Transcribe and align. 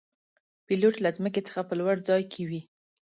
پیلوټ 0.65 0.95
له 1.03 1.09
ځمکې 1.17 1.41
څخه 1.47 1.61
په 1.69 1.73
لوړ 1.79 1.95
ځای 2.09 2.23
کې 2.31 2.41
وي. 2.49 2.61